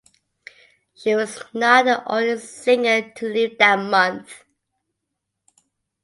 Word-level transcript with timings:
She 0.95 1.13
was 1.13 1.43
not 1.53 1.85
the 1.85 2.03
only 2.11 2.39
singer 2.39 3.11
to 3.11 3.25
leave 3.31 3.59
that 3.59 3.77
month. 3.77 4.45